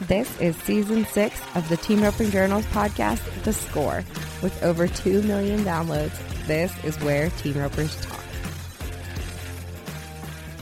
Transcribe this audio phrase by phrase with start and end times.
[0.00, 4.02] This is season six of the Team Roping Journals podcast, The Score.
[4.42, 8.20] With over 2 million downloads, this is where Team Ropers talk.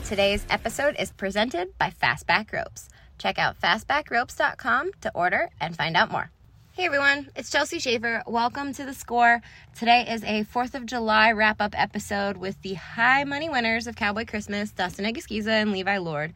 [0.05, 2.89] Today's episode is presented by Fastback Ropes.
[3.17, 6.29] Check out fastbackropes.com to order and find out more.
[6.73, 8.21] Hey everyone, it's Chelsea Shaffer.
[8.27, 9.41] Welcome to the score.
[9.75, 13.95] Today is a 4th of July wrap up episode with the high money winners of
[13.95, 16.33] Cowboy Christmas, Dustin Egusquiza and Levi Lord.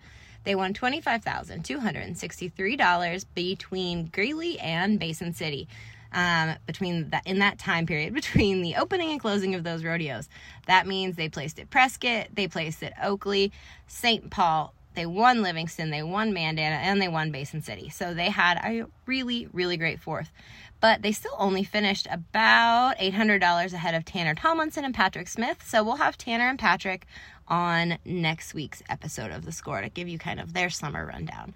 [0.47, 5.67] They won $25,263 between Greeley and Basin City.
[6.13, 10.29] Um, between in that time period between the opening and closing of those rodeos.
[10.67, 13.51] That means they placed at Prescott, they placed at Oakley,
[13.87, 14.29] St.
[14.29, 17.89] Paul, they won Livingston, they won Mandan, and they won Basin City.
[17.89, 20.31] So they had a really, really great fourth.
[20.79, 25.61] But they still only finished about $800 ahead of Tanner Tomlinson and Patrick Smith.
[25.67, 27.05] So we'll have Tanner and Patrick
[27.47, 31.53] on next week's episode of The Score to give you kind of their summer rundown.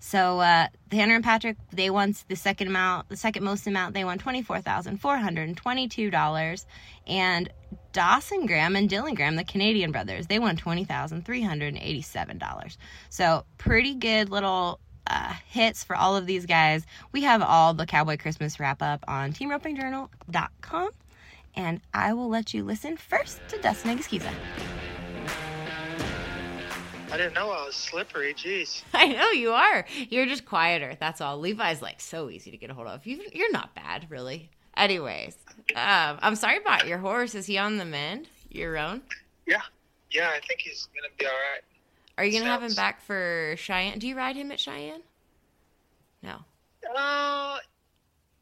[0.00, 3.94] So uh, Tanner and Patrick, they won the second amount, the second most amount.
[3.94, 6.66] They won twenty four thousand four hundred and twenty two dollars,
[7.06, 7.48] and
[7.92, 11.82] Dawson Graham and Dylan Graham, the Canadian brothers, they won twenty thousand three hundred and
[11.82, 12.76] eighty seven dollars.
[13.08, 16.84] So pretty good little uh, hits for all of these guys.
[17.12, 20.90] We have all the Cowboy Christmas wrap up on TeamRopingJournal.com,
[21.56, 24.32] and I will let you listen first to Dustin Egusquiza.
[27.10, 28.34] I didn't know I was slippery.
[28.34, 28.82] Jeez.
[28.94, 29.84] I know you are.
[30.08, 30.96] You're just quieter.
[30.98, 31.38] That's all.
[31.38, 33.06] Levi's like so easy to get a hold of.
[33.06, 34.50] You, you're not bad, really.
[34.76, 35.36] Anyways,
[35.76, 37.34] um, I'm sorry about your horse.
[37.34, 38.26] Is he on the mend?
[38.50, 39.02] Your own?
[39.46, 39.62] Yeah.
[40.10, 41.62] Yeah, I think he's gonna be all right.
[42.18, 43.98] Are you gonna have him back for Cheyenne?
[43.98, 45.02] Do you ride him at Cheyenne?
[46.22, 46.36] No.
[46.96, 47.58] Uh,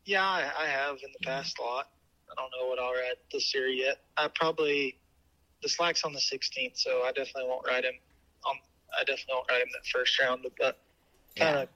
[0.05, 1.89] yeah, I, I have in the past a lot.
[2.31, 3.99] I don't know what I'll ride this year yet.
[4.17, 4.97] I probably
[5.63, 7.95] the slack's on the 16th, so I definitely won't ride him.
[8.99, 10.79] I definitely won't ride him that first round, but
[11.39, 11.69] kind of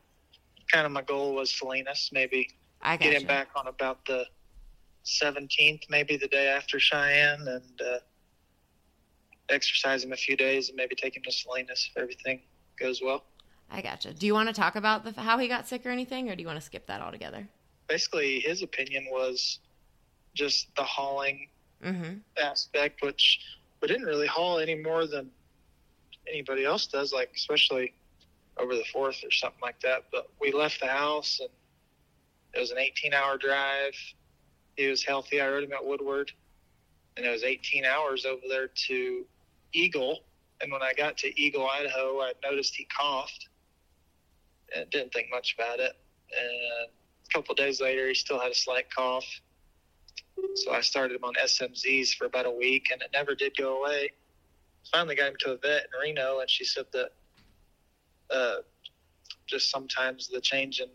[0.72, 2.48] kind of my goal was Salinas, maybe
[2.82, 3.26] I get him gotcha.
[3.26, 4.26] back on about the
[5.04, 7.98] 17th, maybe the day after Cheyenne, and uh,
[9.48, 12.42] exercise him a few days, and maybe take him to Salinas if everything
[12.80, 13.24] goes well.
[13.70, 14.12] I gotcha.
[14.12, 16.42] Do you want to talk about the, how he got sick or anything, or do
[16.42, 17.48] you want to skip that altogether?
[17.88, 19.60] Basically, his opinion was
[20.34, 21.48] just the hauling
[21.84, 22.14] Mm-hmm.
[22.42, 23.38] aspect, which
[23.82, 25.30] we didn't really haul any more than
[26.28, 27.94] anybody else does, like especially
[28.58, 30.04] over the fourth or something like that.
[30.12, 31.50] But we left the house and
[32.54, 33.94] it was an 18 hour drive.
[34.76, 35.40] He was healthy.
[35.40, 36.32] I rode him at Woodward
[37.16, 39.24] and it was 18 hours over there to
[39.72, 40.20] Eagle.
[40.60, 43.48] And when I got to Eagle, Idaho, I noticed he coughed
[44.74, 45.92] and didn't think much about it.
[46.32, 46.88] And
[47.28, 49.26] a couple days later, he still had a slight cough.
[50.54, 53.82] So I started him on SMZs for about a week, and it never did go
[53.82, 54.10] away.
[54.92, 57.10] Finally got him to a vet in Reno, and she said that
[58.30, 58.56] uh,
[59.46, 60.88] just sometimes the change in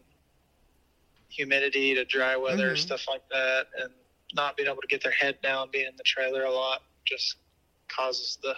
[1.30, 2.78] humidity to dry weather, Mhm.
[2.78, 3.94] stuff like that, and
[4.34, 7.38] not being able to get their head down, being in the trailer a lot, just
[7.88, 8.56] causes the.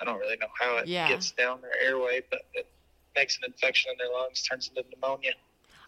[0.00, 1.08] I don't really know how it Yeah.
[1.08, 2.66] gets down their airway, but it
[3.14, 5.32] makes an infection in their lungs, turns into pneumonia.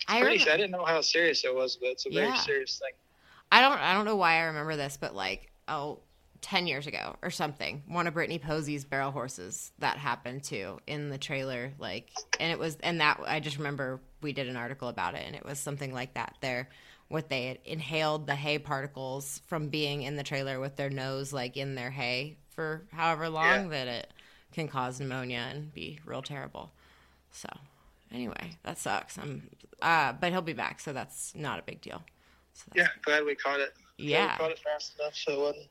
[0.06, 2.40] I Pretty, remember- I didn't know how serious it was, but it's a very Yeah.
[2.40, 2.92] serious thing.
[3.52, 6.00] I don't I don't know why I remember this, but like oh
[6.40, 11.08] 10 years ago or something, one of Brittany Pozzi's barrel horses that happened too in
[11.10, 14.88] the trailer like and it was and that I just remember we did an article
[14.88, 16.68] about it and it was something like that there
[17.08, 21.32] what they had inhaled the hay particles from being in the trailer with their nose
[21.32, 23.68] like in their hay for however long Yeah.
[23.68, 24.12] that it
[24.52, 26.70] can cause pneumonia and be real terrible.
[27.32, 27.48] So,
[28.12, 29.18] anyway, that sucks.
[29.18, 29.48] I'm
[29.82, 32.02] uh but he'll be back, so that's not a big deal.
[32.54, 33.74] So Yeah, glad we caught it.
[33.96, 34.32] Yeah.
[34.32, 35.66] we caught it fast enough, so it wasn't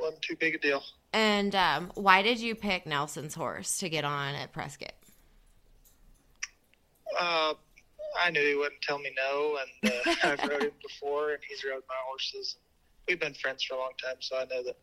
[0.00, 0.82] wasn't too big a deal.
[1.12, 4.92] And um, why did you pick Nelson's horse to get on at Prescott?
[7.18, 7.54] Uh,
[8.20, 11.64] I knew he wouldn't tell me no, and uh, I've rode him before, and he's
[11.64, 12.56] rode my horses.
[13.08, 14.76] We've been friends for a long time, so I know that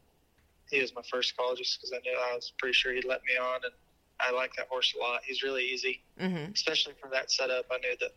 [0.71, 3.21] he was my first call just because I knew I was pretty sure he'd let
[3.23, 3.73] me on, and
[4.19, 5.21] I like that horse a lot.
[5.25, 6.53] He's really easy, Mm-hmm.
[6.53, 7.65] especially for that setup.
[7.71, 8.11] I knew that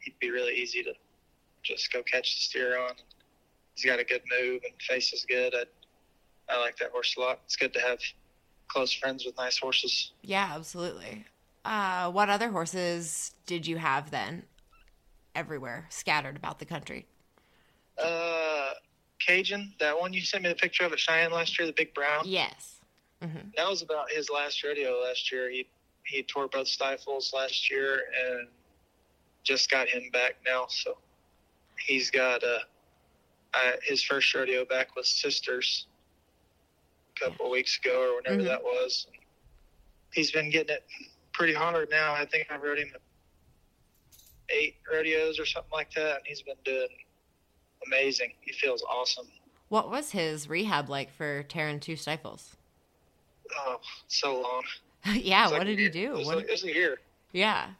[0.00, 0.92] he'd be really easy to
[1.62, 2.92] just go catch the steer on.
[3.74, 5.54] He's got a good move and face is good.
[5.54, 5.64] I,
[6.48, 7.40] I like that horse a lot.
[7.44, 7.98] It's good to have
[8.68, 10.12] close friends with nice horses.
[10.22, 11.24] Yeah, absolutely.
[11.64, 14.44] Uh, what other horses did you have then?
[15.34, 17.06] Everywhere, scattered about the country.
[17.98, 18.70] Uh,
[19.18, 21.94] Cajun, that one you sent me the picture of at Cheyenne last year, the big
[21.94, 22.22] brown.
[22.24, 22.80] Yes.
[23.22, 23.48] Mm-hmm.
[23.56, 25.50] That was about his last rodeo last year.
[25.50, 25.66] He
[26.04, 28.48] he tore both stifles last year and
[29.42, 30.66] just got him back now.
[30.68, 30.98] So
[31.78, 32.58] he's got uh,
[33.54, 35.86] uh his first rodeo back with sisters
[37.16, 38.46] a couple of weeks ago or whenever Mhm.
[38.46, 39.06] that was.
[40.12, 40.86] He's been getting it
[41.32, 42.12] pretty hard now.
[42.14, 42.92] I think I rode him
[44.50, 46.88] eight rodeos or something like that, and he's been doing
[47.86, 48.34] amazing.
[48.42, 49.30] He feels awesome.
[49.68, 52.56] What was his rehab like for tearing two stifles?
[53.56, 54.64] Oh, so long.
[55.14, 56.16] yeah, what like did he do?
[56.18, 57.00] It What- like, it was a year.
[57.32, 57.74] yeah.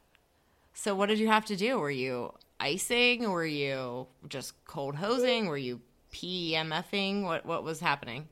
[0.76, 1.78] So what did you have to do?
[1.78, 3.30] Were you icing?
[3.30, 5.46] Were you just cold hosing?
[5.46, 5.80] Were you
[6.12, 7.22] PMFing?
[7.22, 8.28] What what was happening?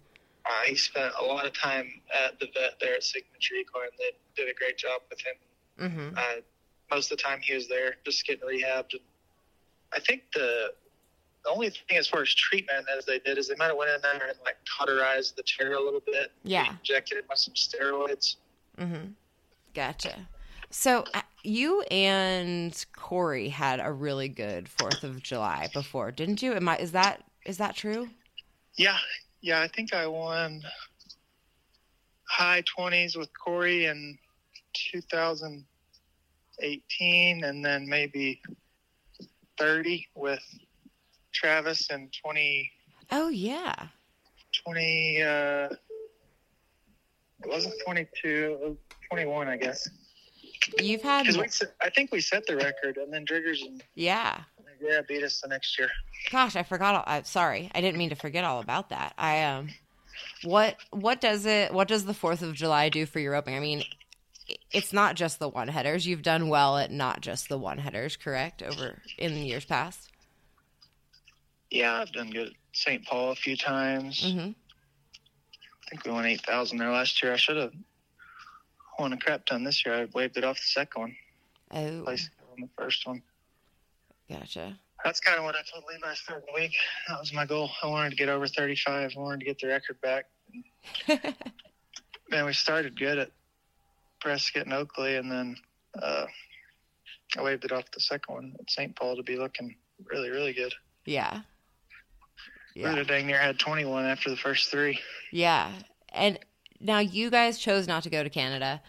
[0.53, 1.89] Uh, he spent a lot of time
[2.25, 3.89] at the vet there at Sigma Signature Equine.
[3.99, 5.91] They did a great job with him.
[5.91, 6.19] Mm-hmm.
[6.19, 6.41] Uh,
[6.91, 8.93] most of the time he was there, just getting rehabbed.
[8.93, 9.03] And
[9.95, 10.75] I think the
[11.45, 13.91] the only thing as far as treatment as they did is they might have went
[13.91, 16.31] in there and like cauterized the tear a little bit.
[16.45, 16.71] Yeah.
[16.71, 18.37] Injected it with some steroids.
[18.79, 19.09] Mm-hmm.
[19.75, 20.29] Gotcha.
[20.71, 26.55] So uh, you and Corey had a really good Fourth of July before, didn't you?
[26.55, 28.09] Am I, is that is that true?
[28.77, 28.97] Yeah,
[29.43, 29.61] yeah.
[29.61, 30.63] I think I won
[32.29, 34.19] high twenties with Corey in
[34.93, 38.41] 2018, and then maybe
[39.59, 40.43] 30 with
[41.33, 42.71] Travis in 20.
[43.11, 43.75] Oh yeah.
[44.65, 45.69] 20 uh
[47.45, 48.77] it wasn't 22 it was
[49.11, 49.89] 21 i guess
[50.79, 51.49] You've had because we
[51.83, 54.41] i think we set the record and then driggers and yeah.
[54.83, 55.91] Yeah beat us the next year
[56.31, 56.95] Gosh, I forgot.
[56.95, 59.13] All, I'm sorry, I didn't mean to forget all about that.
[59.19, 59.71] I um,
[60.45, 61.73] what what does it?
[61.73, 63.57] What does the Fourth of July do for your opening?
[63.59, 63.83] I mean,
[64.71, 66.07] it's not just the one headers.
[66.07, 68.63] You've done well at not just the one headers, correct?
[68.63, 70.11] Over in the years past.
[71.71, 74.51] yeah i've done good at st paul a few times Mm-hmm.
[74.51, 77.73] i think we won 8000 there last year i should have
[78.99, 81.17] won a crap ton this year i waved it off the second one
[81.75, 83.23] Oh, placed on the first one
[84.39, 84.77] gotcha.
[85.05, 86.73] that's kind of what i told levi starting the week
[87.09, 89.67] that was my goal i wanted to get over 35 i wanted to get the
[89.69, 90.25] record back
[92.31, 93.31] man, we started good at
[94.21, 95.57] Prescott and Oakley, and then
[96.03, 96.27] uh,
[97.39, 98.95] I waved it off the second one at St.
[98.97, 99.75] Paul to be looking
[100.11, 100.73] really, really good.
[101.05, 101.41] yeah.
[102.75, 102.97] We would Yeah.
[102.99, 104.99] have dang near had 21 after the first three.
[105.31, 105.73] Yeah.
[106.13, 106.39] And
[106.81, 108.81] now you guys chose not to go to Canada,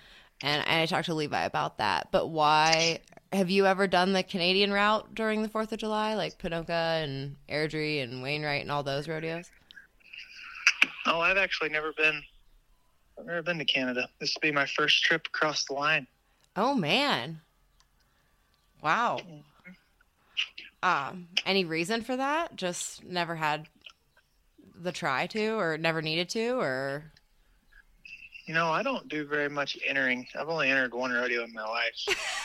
[0.41, 2.09] and, and I talked to Levi about that.
[2.11, 2.99] But why?
[3.33, 7.35] Have you ever done the Canadian route during the Fourth of July, like Ponoka and
[7.49, 9.49] Airdrie and Wainwright and all those rodeos?
[11.07, 12.21] Oh, I've actually never been.
[13.17, 14.07] I've never been to Canada.
[14.19, 16.05] This will be my first trip across the line.
[16.55, 17.41] Oh man!
[18.83, 19.19] Wow.
[20.83, 22.55] Um, any reason for that?
[22.55, 23.67] Just never had
[24.75, 27.11] the try to, or never needed to, or
[28.45, 30.27] You know, I don't do very much entering.
[30.39, 31.95] I've only entered one rodeo in my life.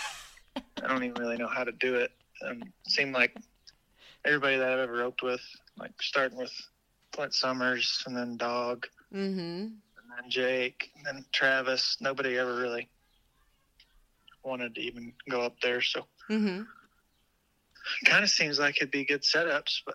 [0.82, 2.12] I don't even really know how to do it.
[2.46, 3.36] Um, it seemed like
[4.24, 5.40] everybody that I've ever roped with,
[5.78, 6.52] like starting with
[7.12, 9.38] Clint Summers and then Dog mm-hmm.
[9.40, 9.72] and
[10.16, 12.88] then Jake and then Travis, nobody ever really
[14.44, 15.80] wanted to even go up there.
[15.82, 16.64] So Mm-hmm.
[18.04, 19.94] kind of seems like it'd be good setups, but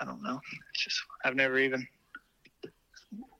[0.00, 0.40] I don't know.
[0.72, 1.86] It's just I've never even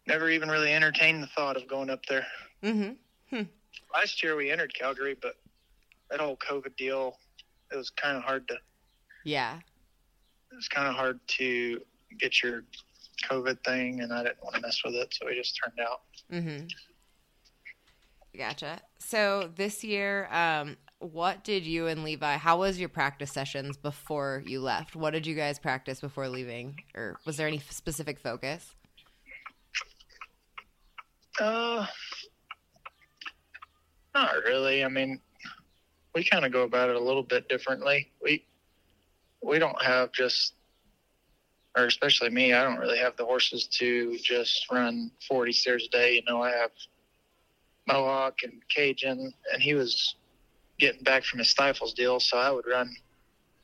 [0.07, 2.27] never even really entertained the thought of going up there.
[2.63, 3.43] Mm-hmm.
[3.93, 5.35] last year we entered Calgary, but
[6.11, 7.19] that whole COVID deal,
[7.73, 8.57] it was kind of hard to
[9.25, 9.59] Yeah.
[10.51, 11.81] it was kind of hard to
[12.19, 12.65] get your
[13.29, 16.01] COVID thing, and I didn't want to mess with it, so we just turned out.
[16.33, 16.67] Mm-hmm.
[18.37, 18.81] Gotcha.
[18.99, 22.37] So this year, um, what did you and Levi?
[22.37, 24.95] How was your practice sessions before you left?
[24.97, 28.75] What did you guys practice before leaving, or was there any specific focus?
[31.41, 31.87] Uh,
[34.15, 34.85] not really.
[34.85, 35.21] I mean,
[36.15, 38.11] we kind of go about it a little bit differently.
[38.23, 38.45] We
[39.43, 40.55] we don't have just,
[41.77, 45.91] or especially me, I don't really have the horses to just run 40 steers a
[45.91, 46.15] day.
[46.17, 46.73] You know, I have
[47.87, 50.17] Mohawk and Cajun, and he was
[50.79, 52.95] getting back from his stifles deal, so I would run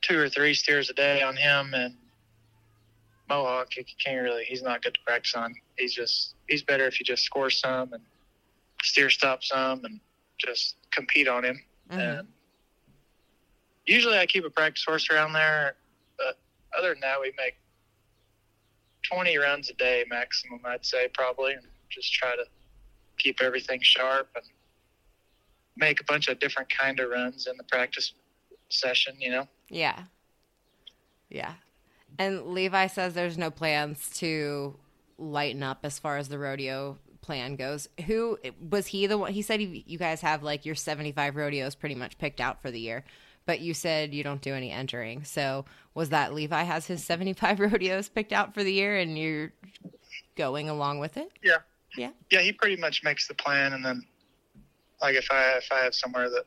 [0.01, 1.95] two or three steers a day on him and
[3.29, 3.73] Mohawk.
[3.73, 4.45] He can't really.
[4.45, 5.53] He's not good to practice on.
[5.77, 8.03] He's just he's better if you just score some and
[8.81, 9.99] steer stop some and
[10.37, 11.61] just compete on him.
[11.91, 12.19] Mhm.
[12.19, 12.27] And
[13.87, 15.75] usually I keep a practice horse around there,
[16.17, 16.37] but
[16.77, 17.55] other than that, we make
[19.09, 22.43] 20 runs a day maximum, I'd say, probably, and just try to
[23.17, 24.45] keep everything sharp and
[25.77, 28.13] make a bunch of different kind of runs in the practice
[28.69, 29.47] session, you know?
[29.69, 30.03] Yeah.
[31.29, 31.53] Yeah.
[32.19, 34.75] And Levi says there's no plans to
[35.17, 37.89] lighten up as far as the rodeo plan goes.
[38.05, 38.37] Who
[38.69, 39.33] was he the one?
[39.33, 42.71] He said he, you guys have like your 75 rodeos pretty much picked out for
[42.71, 43.03] the year,
[43.47, 45.23] but you said you don't do any entering.
[45.23, 49.51] So was that Levi has his 75 rodeos picked out for the year and you're
[50.35, 51.31] going along with it?
[51.41, 51.57] Yeah.
[51.97, 52.11] Yeah.
[52.29, 54.05] Yeah, he pretty much makes the plan, and then,
[55.01, 56.43] like, if I if I have somewhere that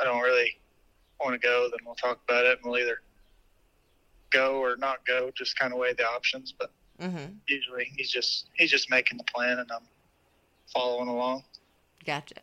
[0.00, 0.58] I don't really
[1.22, 3.00] want to go, then we'll talk about it, and we'll either
[4.30, 5.30] go or not go.
[5.36, 6.52] Just kind of weigh the options.
[6.58, 6.70] But
[7.00, 7.32] Mm-hmm.
[7.48, 9.82] usually, he's just he's just making the plan, and I'm
[10.72, 11.44] following along.
[12.04, 12.36] Gotcha.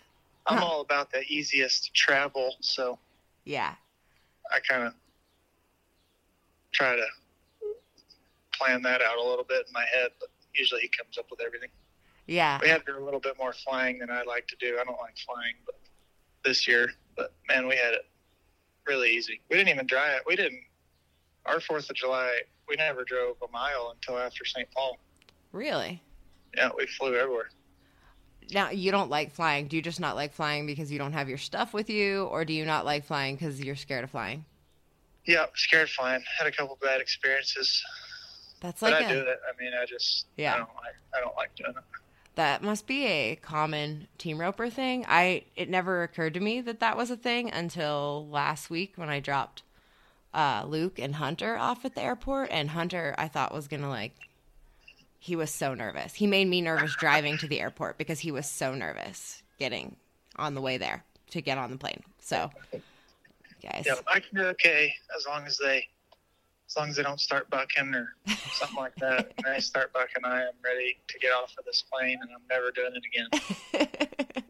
[0.47, 0.65] I'm Huh.
[0.65, 2.99] all about the easiest travel, so
[3.49, 3.73] Yeah.
[4.51, 4.93] I kind of
[6.71, 7.05] try to
[8.53, 10.11] plan that out a little bit in my head.
[10.19, 11.69] But usually, he comes up with everything.
[12.27, 12.59] Yeah.
[12.61, 14.77] We had to do a little bit more flying than I like to do.
[14.79, 15.79] I don't like flying, but
[16.45, 18.05] this year, but man, we had it
[18.87, 19.41] really easy.
[19.49, 20.17] We didn't even drive.
[20.17, 20.23] It.
[20.27, 20.61] We didn't.
[21.47, 24.69] Our Fourth of July, we never drove a mile until after St.
[24.75, 24.99] Paul.
[25.53, 26.03] Really?
[26.55, 27.49] Yeah, we flew everywhere.
[28.51, 29.67] Now, you don't like flying.
[29.67, 32.45] Do you just not like flying because you don't have your stuff with you, or
[32.45, 34.45] do you not like flying because you're scared of flying?
[35.25, 36.23] Yeah, scared of flying.
[36.37, 37.83] Had a couple bad experiences,
[38.61, 39.39] That's but like I a, do it.
[39.47, 40.55] I mean, I just Yeah.
[40.55, 41.83] I don't like I don't like doing it.
[42.35, 45.05] that must be a common team roper thing.
[45.07, 49.09] I it never occurred to me that that was a thing until last week when
[49.09, 49.63] I dropped
[50.33, 54.13] uh, Luke and Hunter off at the airport, and Hunter I thought was gonna like.
[55.19, 56.13] He was so nervous.
[56.13, 59.97] He made me nervous driving to the airport because he was so nervous getting
[60.37, 62.01] on the way there to get on the plane.
[62.19, 62.49] So,
[63.61, 65.87] guys, Yeah, I can do okay as long as they
[66.67, 68.13] as long as they don't start bucking or
[68.53, 69.33] something like that.
[69.43, 72.43] When they start bucking, I am ready to get off of this plane, and I'm
[72.47, 74.43] never doing it again.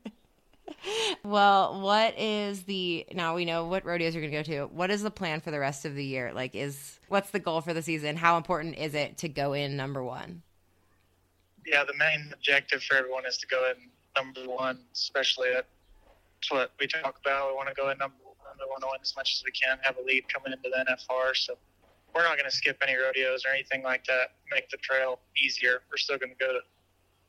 [1.23, 4.73] well, what is the now we know what rodeos you're going to go to.
[4.73, 6.33] What is the plan for the rest of the year?
[6.33, 8.17] Like is what's the goal for the season?
[8.17, 10.41] How important is it to go in number 1?
[11.69, 16.71] Yeah, the main objective for everyone is to go in number one, especially that's what
[16.79, 17.49] we talk about.
[17.49, 18.35] We want to go in number one.
[18.59, 20.85] We want to win as much as we can, have a lead coming into the
[20.91, 21.35] NFR.
[21.35, 21.55] So
[22.15, 24.33] we're not going to skip any rodeos or anything like that.
[24.51, 25.81] Make the trail easier.
[25.91, 26.59] We're still going to go to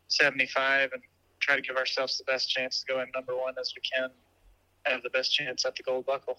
[0.09, 1.03] 75 and
[1.41, 4.11] try to give ourselves the best chance to go in number one as we can.
[4.87, 6.39] Have the best chance at the gold buckle.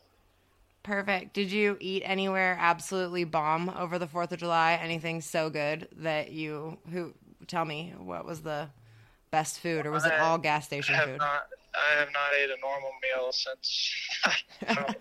[0.84, 1.34] Perfect.
[1.34, 4.80] Did you eat anywhere absolutely bomb over the 4th of July?
[4.82, 7.14] Anything so good that you who
[7.52, 8.70] tell me what was the
[9.30, 11.20] best food or was it all gas station have food?
[11.20, 11.48] not.
[11.74, 13.92] I have not ate a normal meal since
[14.26, 14.98] I don't,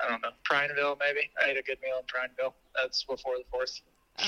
[0.00, 0.96] I don't know Prineville.
[0.98, 2.54] Maybe I ate a good meal in Prineville.
[2.74, 3.80] That's before the fourth.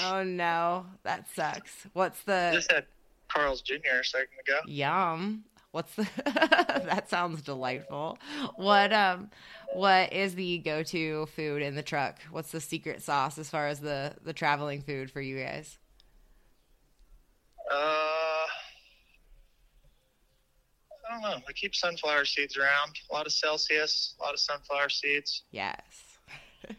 [0.04, 1.87] Oh no, that sucks.
[1.95, 2.87] What's the Just had
[3.28, 4.00] Carl's Jr.
[4.00, 4.59] a second ago.
[4.66, 5.45] Yum.
[5.71, 8.18] What's the That sounds delightful.
[8.57, 9.30] What um
[9.75, 12.18] what is the go-to food in the truck?
[12.30, 15.78] What's the secret sauce as far as the the traveling food for you guys?
[17.70, 17.75] Uh,
[21.08, 21.37] I don't know.
[21.48, 22.92] I keep sunflower seeds around.
[23.10, 24.14] A lot of Celsius.
[24.20, 25.42] A lot of sunflower seeds.
[25.50, 25.80] Yes.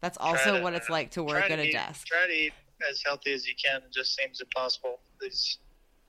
[0.00, 2.06] That's also to- what it's like to work try at a eat, desk.
[2.06, 2.52] Try to eat
[2.88, 3.82] as healthy as you can.
[3.82, 5.58] It just seems impossible this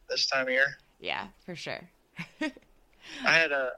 [0.10, 0.78] this time of year.
[1.00, 1.90] Yeah, for sure.
[2.42, 3.72] I had a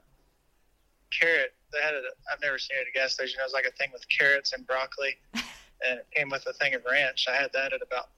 [1.18, 1.54] carrot.
[1.72, 2.02] They had a.
[2.32, 3.38] I've never seen it at a gas station.
[3.40, 6.74] It was like a thing with carrots and broccoli, and it came with a thing
[6.74, 7.26] of ranch.
[7.28, 8.10] I had that at about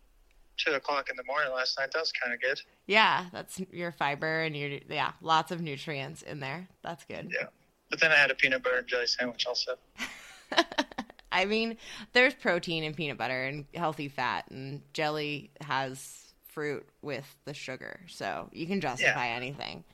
[0.56, 1.90] two o'clock in the morning last night.
[1.92, 2.60] That was kind of good.
[2.86, 6.68] Yeah, that's your fiber and your yeah, lots of nutrients in there.
[6.82, 7.30] That's good.
[7.32, 7.46] Yeah.
[7.90, 9.76] But then I had a peanut butter and jelly sandwich also.
[11.32, 11.76] I mean,
[12.12, 18.00] there's protein in peanut butter and healthy fat, and jelly has fruit with the sugar,
[18.08, 19.84] so you can justify anything.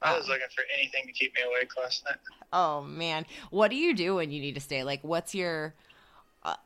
[0.00, 0.18] I Oh.
[0.18, 2.16] was looking for anything to keep me awake last night.
[2.52, 4.82] Oh man, what do you do when you need to stay?
[4.84, 5.74] Like, what's your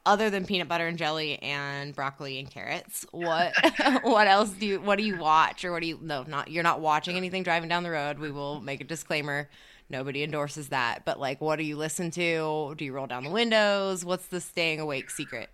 [0.05, 3.07] other than peanut butter and jelly and broccoli and carrots?
[3.11, 3.55] What
[4.03, 6.63] what else do you what do you watch or what do you no not you're
[6.63, 8.19] not watching anything driving down the road.
[8.19, 9.49] We will make a disclaimer.
[9.89, 12.75] Nobody endorses that, but like, what do you listen to?
[12.77, 14.05] Do you roll down the windows?
[14.05, 15.49] What's the staying awake secret?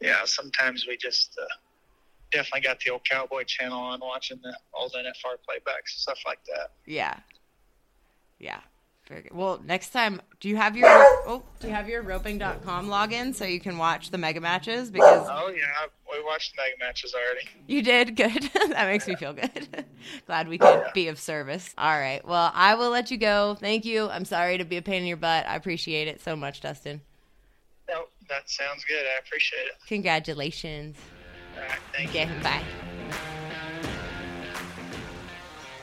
[0.00, 1.46] Yeah, sometimes we just uh,
[2.32, 6.72] definitely got the old cowboy channel on watching the old NFR playbacks, stuff like that.
[6.86, 7.18] Yeah,
[8.40, 8.60] yeah.
[9.08, 9.34] Very good.
[9.34, 13.46] Well, next time, do you have your oh, do you have your roping.com login so
[13.46, 14.90] you can watch the mega matches?
[14.90, 15.64] Because Oh yeah,
[16.12, 17.46] we watched the mega matches already.
[17.66, 18.50] you did good.
[18.68, 19.86] that makes me feel good.
[20.26, 21.74] Glad we could be of service.
[21.78, 22.22] All right.
[22.26, 23.56] Well, I will let you go.
[23.58, 24.10] Thank you.
[24.10, 25.46] I'm sorry to be a pain in your butt.
[25.48, 27.00] I appreciate it so much, Dustin.
[27.88, 29.06] No, that sounds good.
[29.06, 29.72] I appreciate it.
[29.86, 30.98] Congratulations.
[31.56, 32.26] All right, thank you.
[32.42, 32.62] Bye.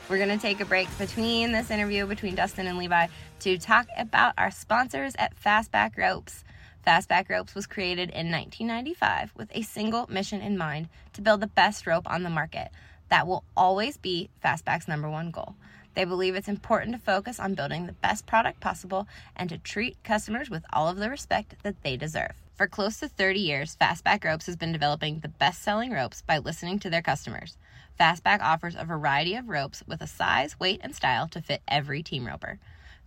[0.08, 3.08] We're going to take a break between this interview between Dustin and Levi
[3.40, 6.44] to talk about our sponsors at Fastback Ropes.
[6.86, 11.48] Fastback Ropes was created in 1995 with a single mission in mind to build the
[11.48, 12.68] best rope on the market.
[13.08, 15.56] That will always be Fastback's number one goal.
[15.94, 19.96] They believe it's important to focus on building the best product possible and to treat
[20.04, 22.34] customers with all of the respect that they deserve.
[22.54, 26.38] For close to 30 years, Fastback Ropes has been developing the best selling ropes by
[26.38, 27.58] listening to their customers.
[27.98, 32.02] Fastback offers a variety of ropes with a size, weight, and style to fit every
[32.02, 32.58] team roper.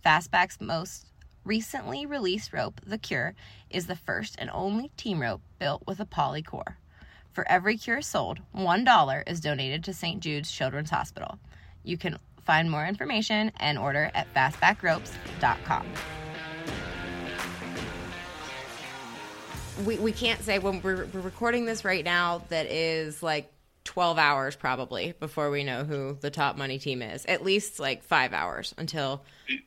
[0.04, 1.06] Fastback's most
[1.44, 3.34] recently released rope, the Cure,
[3.70, 6.76] is the first and only team rope built with a poly core.
[7.32, 10.20] For every Cure sold, $1 is donated to St.
[10.20, 11.38] Jude's Children's Hospital.
[11.84, 15.86] You can find more information and order at fastbackropes.com.
[19.84, 23.50] We, we can't say when we're, we're recording this right now that is like
[23.84, 27.24] 12 hours probably before we know who the top money team is.
[27.26, 29.22] At least like five hours until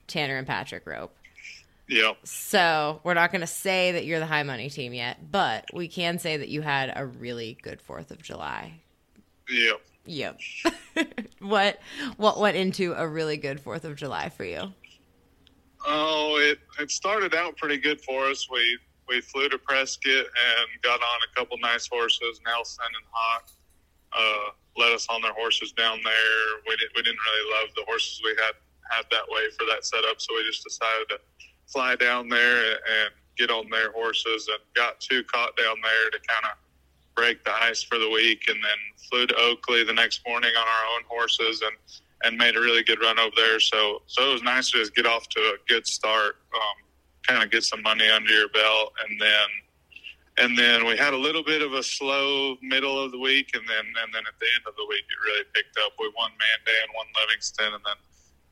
[0.07, 1.15] Tanner and Patrick rope.
[1.87, 2.17] Yep.
[2.23, 5.87] So we're not going to say that you're the high money team yet, but we
[5.87, 8.73] can say that you had a really good Fourth of July.
[9.49, 9.81] Yep.
[10.05, 10.39] Yep.
[11.39, 11.79] what
[12.17, 14.73] what went into a really good Fourth of July for you?
[15.85, 18.49] Oh, it it started out pretty good for us.
[18.49, 18.77] We
[19.07, 22.39] we flew to Prescott and got on a couple nice horses.
[22.45, 23.49] Nelson and Hawk
[24.17, 26.39] uh, led us on their horses down there.
[26.67, 28.55] We didn't we didn't really love the horses we had
[28.89, 31.17] had that way for that setup, so we just decided to
[31.67, 36.19] fly down there and get on their horses and got two caught down there to
[36.27, 36.57] kind of
[37.15, 38.77] break the ice for the week and then
[39.09, 41.75] flew to Oakley the next morning on our own horses and
[42.25, 44.95] and made a really good run over there so so it was nice to just
[44.95, 46.83] get off to a good start um,
[47.27, 49.47] kind of get some money under your belt and then
[50.37, 53.67] and then we had a little bit of a slow middle of the week and
[53.67, 56.31] then and then at the end of the week it really picked up we won
[56.31, 57.99] Mandan won Livingston and then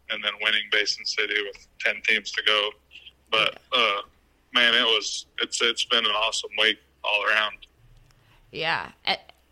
[0.10, 2.70] and then winning Basin City with 10 teams to go
[3.32, 4.02] but uh,
[4.54, 7.56] man, it was it's it's been an awesome week all around.
[8.52, 8.92] Yeah,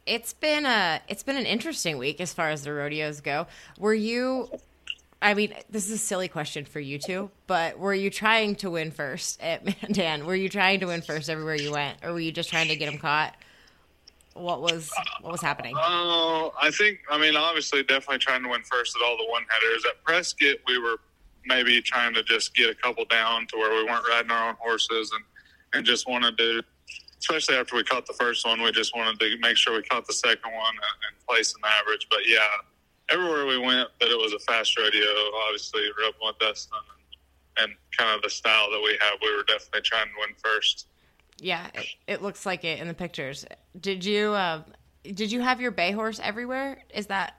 [0.05, 3.47] it's been a it's been an interesting week as far as the rodeos go.
[3.79, 4.49] Were you?
[5.21, 8.69] I mean, this is a silly question for you two, but were you trying to
[8.71, 10.25] win first at Mandan?
[10.25, 12.75] Were you trying to win first everywhere you went, or were you just trying to
[12.75, 13.35] get them caught?
[14.33, 14.89] What was
[15.21, 15.75] what was happening?
[15.77, 19.25] Oh, uh, I think I mean obviously definitely trying to win first at all the
[19.29, 19.83] one headers.
[19.85, 20.97] At Prescott, we were
[21.45, 24.55] maybe trying to just get a couple down to where we weren't riding our own
[24.59, 25.23] horses and,
[25.73, 26.61] and just wanted to,
[27.19, 30.05] especially after we caught the first one, we just wanted to make sure we caught
[30.05, 32.07] the second one and, and place an average.
[32.09, 32.45] But yeah,
[33.11, 35.01] everywhere we went that it was a fast rodeo,
[35.45, 35.81] obviously
[36.21, 36.77] with Dustin
[37.57, 40.35] and, and kind of the style that we have, we were definitely trying to win
[40.43, 40.87] first.
[41.39, 43.45] Yeah, it, it looks like it in the pictures.
[43.79, 44.63] Did you uh,
[45.03, 46.79] did you have your bay horse everywhere?
[46.93, 47.35] Is that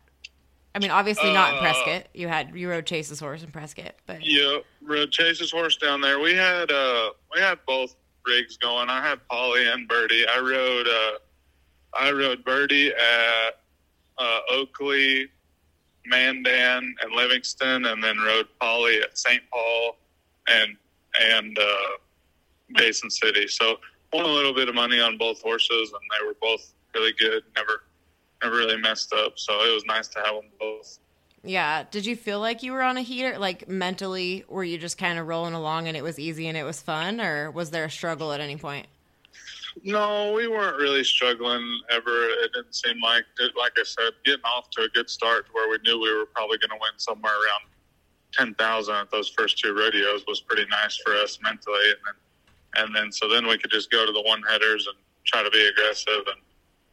[0.74, 2.08] I mean, obviously not in uh, Prescott.
[2.14, 6.20] You had you rode Chase's horse in Prescott, but yeah, rode Chase's horse down there.
[6.20, 8.88] We had uh we had both rigs going.
[8.88, 10.24] I had Polly and Birdie.
[10.26, 11.18] I rode uh
[11.92, 13.60] I rode Birdie at
[14.16, 15.28] uh, Oakley,
[16.06, 19.42] Mandan, and Livingston, and then rode Polly at St.
[19.52, 19.96] Paul
[20.48, 20.76] and
[21.20, 21.96] and uh,
[22.74, 23.48] Basin City.
[23.48, 23.76] So
[24.12, 27.42] won a little bit of money on both horses, and they were both really good.
[27.56, 27.84] Never
[28.42, 29.38] never really messed up.
[29.38, 30.98] So it was nice to have them both.
[31.42, 31.84] Yeah.
[31.90, 33.38] Did you feel like you were on a heater?
[33.38, 36.64] Like mentally, were you just kind of rolling along and it was easy and it
[36.64, 38.86] was fun, or was there a struggle at any point?
[39.82, 42.28] No, we weren't really struggling ever.
[42.42, 43.24] It didn't seem like,
[43.56, 46.58] like I said, getting off to a good start where we knew we were probably
[46.58, 47.62] going to win somewhere around
[48.32, 52.84] ten thousand at those first two rodeos was pretty nice for us mentally, and then
[52.84, 55.50] and then so then we could just go to the one headers and try to
[55.50, 56.40] be aggressive, and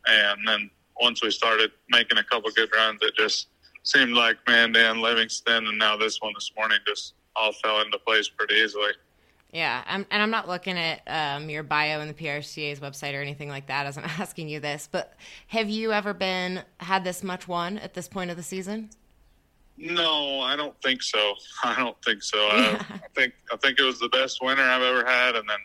[0.07, 3.47] and then once we started making a couple good runs, it just
[3.83, 7.99] seemed like man, Dan Livingston, and now this one this morning just all fell into
[7.99, 8.91] place pretty easily.
[9.51, 13.21] Yeah, I'm, and I'm not looking at um, your bio in the PRCA's website or
[13.21, 15.13] anything like that as I'm asking you this, but
[15.47, 18.89] have you ever been had this much won at this point of the season?
[19.77, 21.35] No, I don't think so.
[21.63, 22.37] I don't think so.
[22.51, 25.59] I, I think I think it was the best winter I've ever had, and then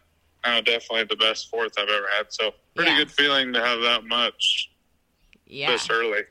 [0.45, 2.33] uh, definitely the best fourth I've ever had.
[2.33, 2.99] So pretty yeah.
[2.99, 4.71] good feeling to have that much
[5.47, 5.71] yeah.
[5.71, 6.23] this early.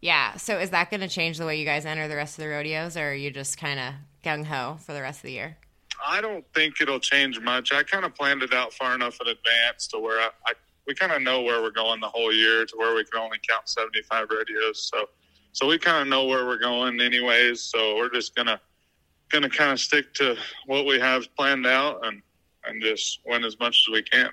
[0.00, 0.36] Yeah.
[0.36, 2.50] So is that going to change the way you guys enter the rest of the
[2.50, 5.56] rodeos, or are you just kind of gung ho for the rest of the year?
[6.06, 7.72] I don't think it'll change much.
[7.72, 10.52] I kind of planned it out far enough in advance to where I, I
[10.86, 13.38] we kind of know where we're going the whole year to where we can only
[13.48, 14.90] count 75 radios.
[14.92, 15.08] So,
[15.52, 17.62] so we kind of know where we're going anyways.
[17.62, 18.60] So we're just gonna
[19.30, 20.36] gonna kind of stick to
[20.66, 22.20] what we have planned out and
[22.66, 24.30] and just win as much as we can.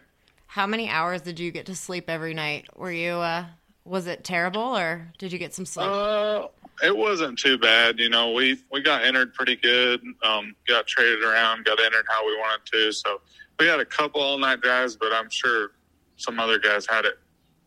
[0.48, 2.66] How many hours did you get to sleep every night?
[2.76, 3.46] Were you uh,
[3.86, 5.88] was it terrible, or did you get some sleep?
[5.90, 6.48] Uh,
[6.84, 8.00] it wasn't too bad.
[8.00, 10.02] You know, we we got entered pretty good.
[10.24, 12.92] Um, got traded around, got entered how we wanted to.
[12.92, 13.22] So
[13.60, 15.72] we had a couple all night drives, but I'm sure
[16.18, 17.20] some other guys had it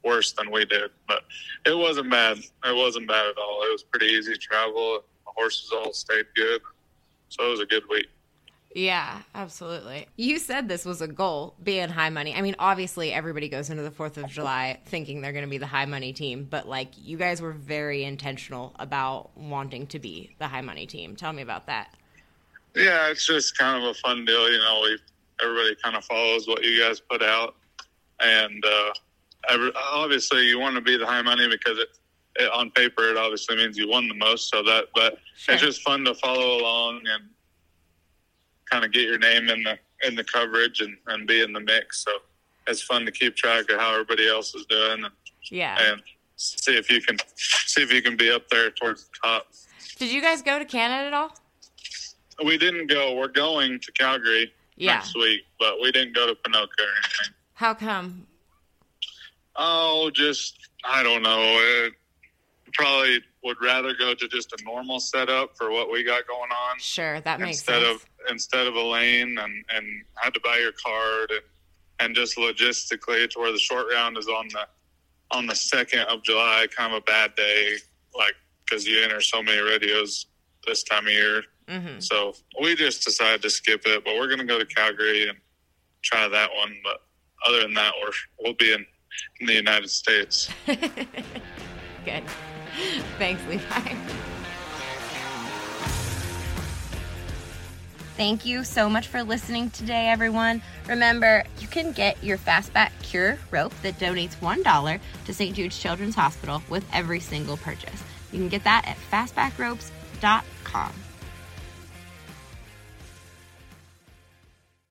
[0.04, 0.90] worse than we did.
[1.08, 1.24] But
[1.66, 2.38] it wasn't bad.
[2.38, 3.62] It wasn't bad at all.
[3.64, 5.02] It was pretty easy travel.
[5.26, 6.60] The horses all stayed good,
[7.28, 8.08] so it was a good week.
[8.74, 10.08] Yeah, absolutely.
[10.16, 12.34] You said this was a goal, being high money.
[12.34, 15.58] I mean, obviously, everybody goes into the 4th of July thinking they're going to be
[15.58, 20.34] the high money team, but like you guys were very intentional about wanting to be
[20.40, 21.14] the high money team.
[21.14, 21.94] Tell me about that.
[22.74, 24.50] Yeah, it's just kind of a fun deal.
[24.50, 24.98] You know, we
[25.40, 27.54] everybody kind of follows what you guys put out,
[28.18, 28.90] and uh,
[29.48, 31.88] every, obviously you want to be the high money because it,
[32.36, 34.50] it on paper it obviously means you won the most.
[34.50, 35.54] So that, but Sure.
[35.54, 37.22] it's just fun to follow along and
[38.70, 41.60] kind of get your name in the in the coverage and, and be in the
[41.60, 42.04] mix.
[42.04, 42.12] So
[42.66, 45.12] it's fun to keep track of how everybody else is doing and,
[45.50, 45.76] Yeah.
[45.92, 46.02] and
[46.36, 49.46] see if you can see if you can be up there towards the top.
[49.98, 51.36] Did you guys go to Canada at all?
[52.44, 53.14] We didn't go.
[53.14, 54.94] We're going to Calgary Yeah.
[54.94, 57.34] next week, but we didn't go to Ponoka or anything.
[57.54, 58.26] How come?
[59.56, 61.40] Oh, just I don't know.
[61.86, 61.92] It
[62.72, 66.78] probably would rather go to just a normal setup for what we got going on
[66.78, 67.68] Sure, that makes sense.
[67.78, 68.02] instead sense.
[68.02, 71.40] of instead of a lane and and had to buy your card and
[72.00, 74.66] and just logistically to where the short round is on the
[75.30, 77.76] on the second of July, kind of a bad day,
[78.16, 80.26] like because you enter so many radios
[80.66, 81.42] this time of year.
[81.68, 85.28] hmm So we just decided to skip it, but we're going to go to Calgary
[85.28, 85.38] and
[86.02, 86.76] try that one.
[86.82, 87.02] But
[87.46, 88.84] other than that, we're we'll be in,
[89.40, 90.48] in the United States.
[90.66, 92.24] Good.
[93.18, 93.96] Thanks, Levi.
[98.16, 100.62] Thank you so much for listening today, everyone.
[100.88, 105.56] Remember, you can get your Fastback Cure rope that donates $1 to St.
[105.56, 108.04] Jude's Children's Hospital with every single purchase.
[108.32, 110.92] You can get that at fastbackropes.com.